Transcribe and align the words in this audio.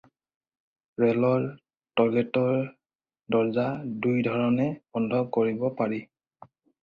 ৰেলৰ 1.01 1.43
টইলেটৰ 1.99 2.55
দৰজা 3.35 3.67
দুই 4.05 4.25
ধৰণে 4.29 4.67
বন্ধ 4.97 5.21
কৰিব 5.39 5.63
পাৰি। 5.83 6.01